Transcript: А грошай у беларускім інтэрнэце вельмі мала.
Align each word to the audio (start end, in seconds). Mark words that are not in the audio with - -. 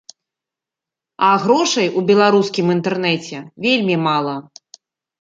А 1.27 1.29
грошай 1.43 1.87
у 2.01 2.05
беларускім 2.09 2.65
інтэрнэце 2.79 3.45
вельмі 3.67 4.03
мала. 4.11 4.35